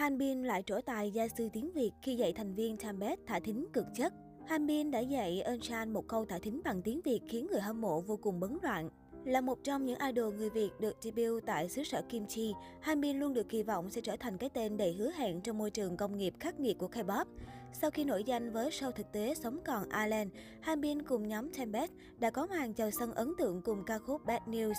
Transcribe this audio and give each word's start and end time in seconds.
Hanbin 0.00 0.42
lại 0.42 0.62
trổ 0.66 0.80
tài 0.80 1.10
gia 1.10 1.28
sư 1.28 1.48
tiếng 1.52 1.72
Việt 1.72 1.90
khi 2.02 2.14
dạy 2.14 2.32
thành 2.32 2.54
viên 2.54 2.76
Tambet 2.76 3.18
thả 3.26 3.40
thính 3.40 3.66
cực 3.72 3.86
chất. 3.94 4.12
Hanbin 4.46 4.90
đã 4.90 5.00
dạy 5.00 5.42
Eunsan 5.42 5.92
một 5.92 6.08
câu 6.08 6.24
thả 6.24 6.38
thính 6.38 6.60
bằng 6.64 6.82
tiếng 6.82 7.00
Việt 7.04 7.20
khiến 7.28 7.46
người 7.50 7.60
hâm 7.60 7.80
mộ 7.80 8.00
vô 8.00 8.16
cùng 8.16 8.40
bấn 8.40 8.58
loạn. 8.62 8.90
Là 9.24 9.40
một 9.40 9.58
trong 9.64 9.86
những 9.86 9.98
idol 9.98 10.34
người 10.34 10.50
Việt 10.50 10.70
được 10.80 10.96
debut 11.00 11.42
tại 11.46 11.68
xứ 11.68 11.84
sở 11.84 12.02
Kim 12.08 12.26
Chi, 12.26 12.52
Hanbin 12.80 13.18
luôn 13.18 13.34
được 13.34 13.48
kỳ 13.48 13.62
vọng 13.62 13.90
sẽ 13.90 14.00
trở 14.00 14.16
thành 14.16 14.38
cái 14.38 14.50
tên 14.50 14.76
đầy 14.76 14.92
hứa 14.92 15.10
hẹn 15.10 15.40
trong 15.40 15.58
môi 15.58 15.70
trường 15.70 15.96
công 15.96 16.16
nghiệp 16.16 16.34
khắc 16.40 16.60
nghiệt 16.60 16.78
của 16.78 16.88
K-pop. 16.88 17.24
Sau 17.72 17.90
khi 17.90 18.04
nổi 18.04 18.24
danh 18.24 18.52
với 18.52 18.70
show 18.70 18.90
thực 18.90 19.12
tế 19.12 19.34
Sống 19.34 19.58
còn 19.64 19.84
Island, 20.04 20.30
Hanbin 20.60 21.02
cùng 21.02 21.28
nhóm 21.28 21.52
Tempest 21.52 21.92
đã 22.18 22.30
có 22.30 22.46
màn 22.46 22.74
chào 22.74 22.90
sân 22.90 23.12
ấn 23.12 23.32
tượng 23.38 23.62
cùng 23.62 23.84
ca 23.84 23.98
khúc 23.98 24.24
Bad 24.26 24.42
News. 24.46 24.74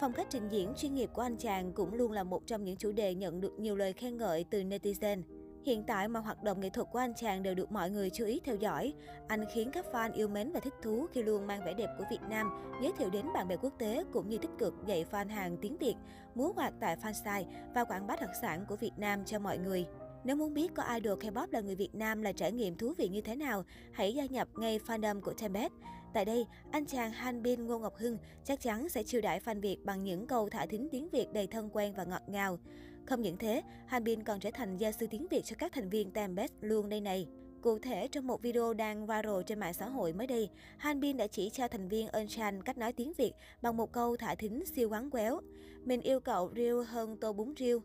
Phong 0.00 0.12
cách 0.12 0.26
trình 0.30 0.48
diễn 0.48 0.72
chuyên 0.76 0.94
nghiệp 0.94 1.10
của 1.12 1.22
anh 1.22 1.36
chàng 1.36 1.72
cũng 1.72 1.94
luôn 1.94 2.12
là 2.12 2.22
một 2.22 2.46
trong 2.46 2.64
những 2.64 2.76
chủ 2.76 2.92
đề 2.92 3.14
nhận 3.14 3.40
được 3.40 3.58
nhiều 3.58 3.76
lời 3.76 3.92
khen 3.92 4.16
ngợi 4.16 4.44
từ 4.50 4.62
netizen. 4.62 5.22
Hiện 5.64 5.84
tại 5.86 6.08
mà 6.08 6.20
hoạt 6.20 6.42
động 6.42 6.60
nghệ 6.60 6.70
thuật 6.70 6.88
của 6.92 6.98
anh 6.98 7.14
chàng 7.16 7.42
đều 7.42 7.54
được 7.54 7.72
mọi 7.72 7.90
người 7.90 8.10
chú 8.10 8.24
ý 8.24 8.40
theo 8.44 8.56
dõi. 8.56 8.94
Anh 9.28 9.44
khiến 9.52 9.70
các 9.72 9.86
fan 9.92 10.12
yêu 10.12 10.28
mến 10.28 10.52
và 10.52 10.60
thích 10.60 10.74
thú 10.82 11.06
khi 11.12 11.22
luôn 11.22 11.46
mang 11.46 11.64
vẻ 11.64 11.74
đẹp 11.74 11.88
của 11.98 12.04
Việt 12.10 12.22
Nam, 12.28 12.72
giới 12.82 12.92
thiệu 12.98 13.10
đến 13.10 13.26
bạn 13.34 13.48
bè 13.48 13.56
quốc 13.56 13.72
tế 13.78 14.04
cũng 14.12 14.28
như 14.28 14.38
tích 14.38 14.50
cực 14.58 14.74
dạy 14.86 15.04
fan 15.10 15.28
hàng 15.28 15.56
tiếng 15.56 15.76
Việt, 15.76 15.94
múa 16.34 16.52
hoạt 16.56 16.72
tại 16.80 16.96
fansite 16.96 17.44
và 17.74 17.84
quảng 17.84 18.06
bá 18.06 18.16
đặc 18.20 18.30
sản 18.42 18.64
của 18.68 18.76
Việt 18.76 18.92
Nam 18.96 19.24
cho 19.24 19.38
mọi 19.38 19.58
người. 19.58 19.86
Nếu 20.24 20.36
muốn 20.36 20.54
biết 20.54 20.74
có 20.74 20.82
idol 20.94 21.18
K-pop 21.18 21.46
là 21.50 21.60
người 21.60 21.74
Việt 21.74 21.94
Nam 21.94 22.22
là 22.22 22.32
trải 22.32 22.52
nghiệm 22.52 22.76
thú 22.76 22.92
vị 22.98 23.08
như 23.08 23.20
thế 23.20 23.36
nào, 23.36 23.64
hãy 23.92 24.14
gia 24.14 24.26
nhập 24.26 24.48
ngay 24.56 24.80
fandom 24.86 25.20
của 25.20 25.32
Tempest. 25.32 25.72
Tại 26.14 26.24
đây, 26.24 26.46
anh 26.70 26.86
chàng 26.86 27.12
Hanbin 27.12 27.66
Ngô 27.66 27.78
Ngọc 27.78 27.96
Hưng 27.96 28.18
chắc 28.44 28.60
chắn 28.60 28.88
sẽ 28.88 29.02
chiêu 29.02 29.20
đãi 29.20 29.40
fan 29.40 29.60
Việt 29.60 29.84
bằng 29.84 30.04
những 30.04 30.26
câu 30.26 30.48
thả 30.48 30.66
thính 30.66 30.88
tiếng 30.92 31.08
Việt 31.08 31.26
đầy 31.32 31.46
thân 31.46 31.70
quen 31.72 31.94
và 31.96 32.04
ngọt 32.04 32.22
ngào. 32.26 32.58
Không 33.06 33.22
những 33.22 33.36
thế, 33.36 33.62
Hanbin 33.86 34.22
còn 34.22 34.40
trở 34.40 34.50
thành 34.50 34.76
gia 34.76 34.92
sư 34.92 35.06
tiếng 35.10 35.26
Việt 35.28 35.42
cho 35.44 35.56
các 35.58 35.72
thành 35.72 35.88
viên 35.90 36.10
Tempest 36.10 36.52
luôn 36.60 36.88
đây 36.88 37.00
này. 37.00 37.26
Cụ 37.62 37.78
thể, 37.78 38.08
trong 38.08 38.26
một 38.26 38.42
video 38.42 38.74
đang 38.74 39.06
viral 39.06 39.42
trên 39.46 39.60
mạng 39.60 39.74
xã 39.74 39.88
hội 39.88 40.12
mới 40.12 40.26
đây, 40.26 40.50
Hanbin 40.76 41.16
đã 41.16 41.26
chỉ 41.26 41.50
cho 41.50 41.68
thành 41.68 41.88
viên 41.88 42.08
Eunchan 42.08 42.62
cách 42.62 42.78
nói 42.78 42.92
tiếng 42.92 43.12
Việt 43.12 43.32
bằng 43.62 43.76
một 43.76 43.92
câu 43.92 44.16
thả 44.16 44.34
thính 44.34 44.64
siêu 44.66 44.88
quán 44.88 45.10
quéo. 45.10 45.40
Mình 45.84 46.00
yêu 46.00 46.20
cậu 46.20 46.50
riêu 46.56 46.84
hơn 46.84 47.16
tô 47.16 47.32
bún 47.32 47.54
riêu. 47.58 47.82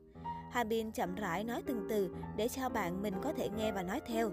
Hanbin 0.51 0.91
chậm 0.91 1.15
rãi 1.15 1.43
nói 1.43 1.61
từng 1.65 1.87
từ 1.89 2.09
để 2.37 2.47
cho 2.47 2.69
bạn 2.69 3.01
mình 3.01 3.13
có 3.23 3.33
thể 3.33 3.49
nghe 3.49 3.71
và 3.71 3.83
nói 3.83 4.01
theo. 4.07 4.31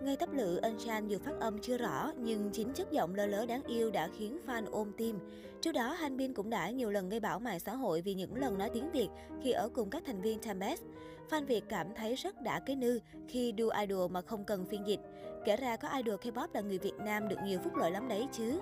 Ngay 0.00 0.16
tấp 0.16 0.28
lự, 0.32 0.56
ân 0.56 0.78
dù 1.08 1.18
phát 1.18 1.40
âm 1.40 1.58
chưa 1.58 1.78
rõ, 1.78 2.12
nhưng 2.16 2.50
chính 2.52 2.72
chất 2.72 2.92
giọng 2.92 3.14
lơ 3.14 3.26
lớ 3.26 3.46
đáng 3.46 3.62
yêu 3.62 3.90
đã 3.90 4.08
khiến 4.18 4.38
fan 4.46 4.64
ôm 4.70 4.92
tim. 4.96 5.18
Trước 5.60 5.72
đó, 5.72 5.92
Hanbin 5.92 6.34
cũng 6.34 6.50
đã 6.50 6.70
nhiều 6.70 6.90
lần 6.90 7.08
gây 7.08 7.20
bão 7.20 7.38
mạng 7.38 7.60
xã 7.60 7.74
hội 7.74 8.00
vì 8.00 8.14
những 8.14 8.34
lần 8.36 8.58
nói 8.58 8.70
tiếng 8.74 8.90
Việt 8.90 9.08
khi 9.42 9.52
ở 9.52 9.68
cùng 9.68 9.90
các 9.90 10.02
thành 10.06 10.20
viên 10.20 10.38
Timeless. 10.38 10.82
Fan 11.30 11.46
Việt 11.46 11.64
cảm 11.68 11.86
thấy 11.96 12.14
rất 12.14 12.40
đã 12.40 12.60
cái 12.60 12.76
nư 12.76 13.00
khi 13.28 13.52
đua 13.52 13.70
idol 13.80 14.10
mà 14.10 14.22
không 14.22 14.44
cần 14.44 14.66
phiên 14.66 14.86
dịch. 14.86 15.00
Kể 15.44 15.56
ra 15.56 15.76
có 15.76 15.88
idol 15.88 16.14
K-pop 16.14 16.48
là 16.52 16.60
người 16.60 16.78
Việt 16.78 16.94
Nam 17.04 17.28
được 17.28 17.38
nhiều 17.44 17.58
phúc 17.64 17.76
lợi 17.76 17.90
lắm 17.90 18.08
đấy 18.08 18.26
chứ. 18.32 18.60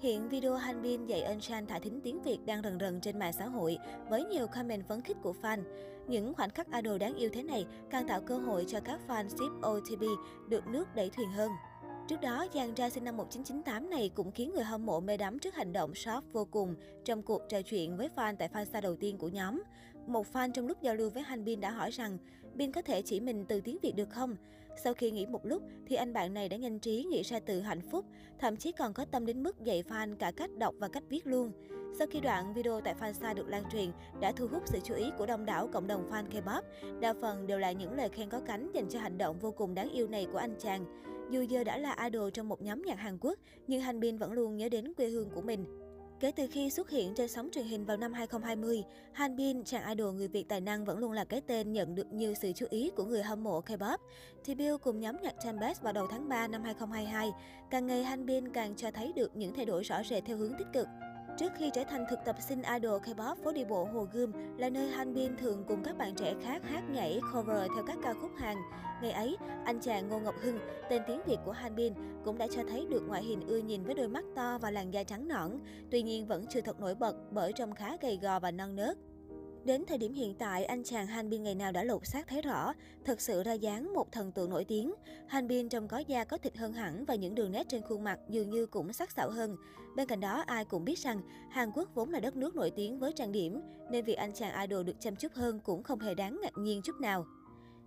Hiện 0.00 0.28
video 0.28 0.54
Hanbin 0.54 1.06
dạy 1.06 1.22
Eun 1.22 1.66
thả 1.68 1.78
thính 1.78 2.00
tiếng 2.04 2.22
Việt 2.22 2.38
đang 2.46 2.62
rần 2.62 2.78
rần 2.80 3.00
trên 3.00 3.18
mạng 3.18 3.32
xã 3.32 3.46
hội 3.46 3.78
với 4.08 4.24
nhiều 4.24 4.46
comment 4.46 4.88
phấn 4.88 5.02
khích 5.02 5.16
của 5.22 5.34
fan. 5.42 5.62
Những 6.08 6.34
khoảnh 6.34 6.50
khắc 6.50 6.66
idol 6.72 6.98
đáng 6.98 7.16
yêu 7.16 7.30
thế 7.32 7.42
này 7.42 7.66
càng 7.90 8.08
tạo 8.08 8.20
cơ 8.20 8.38
hội 8.38 8.64
cho 8.68 8.80
các 8.80 9.00
fan 9.08 9.28
ship 9.28 9.66
OTP 9.66 10.02
được 10.48 10.66
nước 10.66 10.94
đẩy 10.94 11.10
thuyền 11.10 11.30
hơn. 11.30 11.50
Trước 12.08 12.20
đó, 12.20 12.46
chàng 12.52 12.74
trai 12.74 12.90
sinh 12.90 13.04
năm 13.04 13.16
1998 13.16 13.90
này 13.90 14.10
cũng 14.14 14.32
khiến 14.32 14.52
người 14.54 14.64
hâm 14.64 14.86
mộ 14.86 15.00
mê 15.00 15.16
đắm 15.16 15.38
trước 15.38 15.54
hành 15.54 15.72
động 15.72 15.94
shop 15.94 16.24
vô 16.32 16.44
cùng 16.44 16.74
trong 17.04 17.22
cuộc 17.22 17.42
trò 17.48 17.62
chuyện 17.62 17.96
với 17.96 18.08
fan 18.16 18.36
tại 18.38 18.48
fan 18.48 18.64
xa 18.64 18.80
đầu 18.80 18.96
tiên 18.96 19.18
của 19.18 19.28
nhóm. 19.28 19.62
Một 20.06 20.26
fan 20.32 20.52
trong 20.52 20.66
lúc 20.66 20.82
giao 20.82 20.94
lưu 20.94 21.10
với 21.10 21.22
Hanbin 21.22 21.60
đã 21.60 21.70
hỏi 21.70 21.90
rằng, 21.90 22.18
Bin 22.54 22.72
có 22.72 22.82
thể 22.82 23.02
chỉ 23.02 23.20
mình 23.20 23.44
từ 23.48 23.60
tiếng 23.60 23.78
Việt 23.82 23.92
được 23.96 24.10
không? 24.10 24.36
Sau 24.84 24.94
khi 24.94 25.10
nghỉ 25.10 25.26
một 25.26 25.46
lúc, 25.46 25.62
thì 25.86 25.96
anh 25.96 26.12
bạn 26.12 26.34
này 26.34 26.48
đã 26.48 26.56
nhanh 26.56 26.78
trí 26.78 27.04
nghĩ 27.04 27.22
ra 27.22 27.40
từ 27.40 27.60
hạnh 27.60 27.80
phúc, 27.90 28.04
thậm 28.38 28.56
chí 28.56 28.72
còn 28.72 28.92
có 28.92 29.04
tâm 29.04 29.26
đến 29.26 29.42
mức 29.42 29.64
dạy 29.64 29.82
fan 29.88 30.16
cả 30.16 30.32
cách 30.36 30.50
đọc 30.58 30.74
và 30.78 30.88
cách 30.88 31.02
viết 31.08 31.26
luôn. 31.26 31.52
Sau 31.98 32.06
khi 32.10 32.20
đoạn 32.20 32.54
video 32.54 32.80
tại 32.80 32.94
fansa 33.00 33.34
được 33.34 33.48
lan 33.48 33.62
truyền 33.72 33.90
đã 34.20 34.32
thu 34.32 34.46
hút 34.46 34.62
sự 34.66 34.78
chú 34.84 34.94
ý 34.94 35.10
của 35.18 35.26
đông 35.26 35.44
đảo 35.44 35.68
cộng 35.72 35.86
đồng 35.86 36.10
fan 36.10 36.24
K-pop, 36.28 36.62
đa 37.00 37.14
phần 37.20 37.46
đều 37.46 37.58
là 37.58 37.72
những 37.72 37.92
lời 37.92 38.08
khen 38.08 38.28
có 38.28 38.40
cánh 38.40 38.70
dành 38.74 38.88
cho 38.88 39.00
hành 39.00 39.18
động 39.18 39.38
vô 39.38 39.50
cùng 39.50 39.74
đáng 39.74 39.90
yêu 39.90 40.08
này 40.08 40.26
của 40.32 40.38
anh 40.38 40.54
chàng. 40.58 40.84
Dù 41.30 41.42
giờ 41.42 41.64
đã 41.64 41.78
là 41.78 41.96
idol 42.04 42.30
trong 42.30 42.48
một 42.48 42.62
nhóm 42.62 42.82
nhạc 42.82 42.98
Hàn 42.98 43.18
Quốc, 43.20 43.38
nhưng 43.66 43.80
Hanbin 43.80 44.18
vẫn 44.18 44.32
luôn 44.32 44.56
nhớ 44.56 44.68
đến 44.68 44.94
quê 44.94 45.08
hương 45.08 45.30
của 45.30 45.42
mình. 45.42 45.64
Kể 46.20 46.32
từ 46.32 46.46
khi 46.50 46.70
xuất 46.70 46.90
hiện 46.90 47.14
trên 47.14 47.28
sóng 47.28 47.48
truyền 47.52 47.66
hình 47.66 47.84
vào 47.84 47.96
năm 47.96 48.12
2020, 48.12 48.84
Han 49.12 49.36
Bin, 49.36 49.64
chàng 49.64 49.96
idol 49.96 50.14
người 50.14 50.28
Việt 50.28 50.48
tài 50.48 50.60
năng 50.60 50.84
vẫn 50.84 50.98
luôn 50.98 51.12
là 51.12 51.24
cái 51.24 51.40
tên 51.40 51.72
nhận 51.72 51.94
được 51.94 52.12
nhiều 52.12 52.34
sự 52.34 52.52
chú 52.52 52.66
ý 52.70 52.90
của 52.96 53.04
người 53.04 53.22
hâm 53.22 53.44
mộ 53.44 53.60
K-pop. 53.60 53.98
Thì 54.44 54.54
Bill 54.54 54.76
cùng 54.76 55.00
nhóm 55.00 55.16
nhạc 55.22 55.34
Tempest 55.44 55.82
vào 55.82 55.92
đầu 55.92 56.06
tháng 56.10 56.28
3 56.28 56.48
năm 56.48 56.62
2022, 56.62 57.30
càng 57.70 57.86
ngày 57.86 58.04
Han 58.04 58.26
Bin 58.26 58.52
càng 58.52 58.76
cho 58.76 58.90
thấy 58.90 59.12
được 59.16 59.36
những 59.36 59.54
thay 59.54 59.64
đổi 59.64 59.82
rõ 59.82 60.02
rệt 60.10 60.24
theo 60.24 60.36
hướng 60.36 60.54
tích 60.58 60.68
cực. 60.72 60.88
Trước 61.38 61.52
khi 61.58 61.70
trở 61.74 61.84
thành 61.84 62.04
thực 62.10 62.18
tập 62.24 62.36
sinh 62.40 62.62
idol 62.62 63.00
K-pop, 63.00 63.34
phố 63.44 63.52
đi 63.52 63.64
bộ 63.64 63.84
Hồ 63.84 64.06
Gươm 64.12 64.32
là 64.58 64.68
nơi 64.70 64.88
Han 64.88 65.14
Bin 65.14 65.36
thường 65.36 65.64
cùng 65.68 65.82
các 65.84 65.98
bạn 65.98 66.14
trẻ 66.14 66.34
khác 66.42 66.62
hát 66.64 66.82
nhảy 66.90 67.20
cover 67.34 67.70
theo 67.74 67.84
các 67.86 67.98
ca 68.02 68.14
khúc 68.14 68.30
Hàn. 68.36 68.56
Ngày 69.02 69.12
ấy, 69.12 69.36
anh 69.64 69.80
chàng 69.80 70.08
Ngô 70.08 70.18
Ngọc 70.18 70.34
Hưng, 70.42 70.58
tên 70.90 71.02
tiếng 71.06 71.20
Việt 71.26 71.36
của 71.44 71.52
Han 71.52 71.76
Bin, 71.76 71.92
cũng 72.24 72.38
đã 72.38 72.46
cho 72.50 72.62
thấy 72.68 72.86
được 72.90 73.02
ngoại 73.08 73.24
hình 73.24 73.46
ưa 73.46 73.58
nhìn 73.58 73.84
với 73.84 73.94
đôi 73.94 74.08
mắt 74.08 74.24
to 74.36 74.58
và 74.58 74.70
làn 74.70 74.94
da 74.94 75.04
trắng 75.04 75.28
nõn. 75.28 75.50
Tuy 75.90 76.02
nhiên 76.02 76.26
vẫn 76.26 76.46
chưa 76.50 76.60
thật 76.60 76.80
nổi 76.80 76.94
bật 76.94 77.16
bởi 77.30 77.52
trông 77.52 77.74
khá 77.74 77.96
gầy 78.00 78.18
gò 78.22 78.40
và 78.40 78.50
non 78.50 78.76
nớt. 78.76 78.98
Đến 79.64 79.84
thời 79.86 79.98
điểm 79.98 80.12
hiện 80.12 80.34
tại, 80.34 80.64
anh 80.64 80.84
chàng 80.84 81.06
Hanbin 81.06 81.42
ngày 81.42 81.54
nào 81.54 81.72
đã 81.72 81.84
lột 81.84 82.06
xác 82.06 82.28
thấy 82.28 82.42
rõ, 82.42 82.72
thật 83.04 83.20
sự 83.20 83.42
ra 83.42 83.52
dáng 83.52 83.94
một 83.94 84.12
thần 84.12 84.32
tượng 84.32 84.50
nổi 84.50 84.64
tiếng. 84.64 84.94
Hanbin 85.26 85.68
trông 85.68 85.88
có 85.88 85.98
da 85.98 86.24
có 86.24 86.36
thịt 86.36 86.56
hơn 86.56 86.72
hẳn 86.72 87.04
và 87.04 87.14
những 87.14 87.34
đường 87.34 87.52
nét 87.52 87.66
trên 87.68 87.82
khuôn 87.82 88.04
mặt 88.04 88.18
dường 88.28 88.50
như 88.50 88.66
cũng 88.66 88.92
sắc 88.92 89.10
sảo 89.10 89.30
hơn. 89.30 89.56
Bên 89.96 90.08
cạnh 90.08 90.20
đó, 90.20 90.44
ai 90.46 90.64
cũng 90.64 90.84
biết 90.84 90.98
rằng 90.98 91.20
Hàn 91.50 91.70
Quốc 91.74 91.88
vốn 91.94 92.10
là 92.10 92.20
đất 92.20 92.36
nước 92.36 92.56
nổi 92.56 92.70
tiếng 92.70 92.98
với 92.98 93.12
trang 93.12 93.32
điểm, 93.32 93.60
nên 93.90 94.04
việc 94.04 94.14
anh 94.14 94.32
chàng 94.32 94.60
idol 94.68 94.84
được 94.84 95.00
chăm 95.00 95.16
chút 95.16 95.32
hơn 95.32 95.60
cũng 95.60 95.82
không 95.82 96.00
hề 96.00 96.14
đáng 96.14 96.40
ngạc 96.42 96.52
nhiên 96.58 96.80
chút 96.84 97.00
nào. 97.00 97.26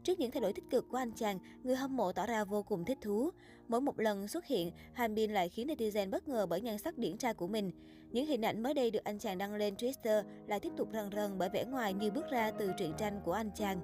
Trước 0.04 0.20
những 0.20 0.32
thay 0.32 0.42
đổi 0.42 0.54
tích 0.54 0.70
cực 0.70 0.90
của 0.90 0.98
anh 0.98 1.12
chàng, 1.12 1.40
người 1.64 1.76
hâm 1.76 1.98
mộ 1.98 2.12
tỏ 2.12 2.26
ra 2.26 2.44
vô 2.44 2.64
cùng 2.64 2.86
thích 2.86 2.98
thú. 3.02 3.30
Mỗi 3.68 3.82
một 3.82 4.00
lần 4.00 4.28
xuất 4.28 4.46
hiện, 4.46 4.72
Han 4.94 5.16
Bin 5.16 5.32
lại 5.32 5.50
khiến 5.50 5.68
netizen 5.68 6.10
bất 6.10 6.28
ngờ 6.28 6.46
bởi 6.46 6.62
nhan 6.62 6.78
sắc 6.78 6.98
điển 6.98 7.18
trai 7.18 7.34
của 7.34 7.48
mình. 7.48 7.72
Những 8.12 8.26
hình 8.26 8.42
ảnh 8.42 8.64
mới 8.64 8.74
đây 8.74 8.92
được 8.92 9.04
anh 9.04 9.20
chàng 9.20 9.38
đăng 9.38 9.56
lên 9.56 9.76
Twitter 9.76 10.24
lại 10.48 10.60
tiếp 10.60 10.72
tục 10.78 10.88
rần 10.94 11.10
rần 11.16 11.38
bởi 11.38 11.50
vẻ 11.50 11.66
ngoài 11.66 11.94
như 11.94 12.12
bước 12.12 12.26
ra 12.32 12.52
từ 12.52 12.72
truyện 12.78 12.94
tranh 12.98 13.22
của 13.26 13.34
anh 13.34 13.52
chàng. 13.56 13.82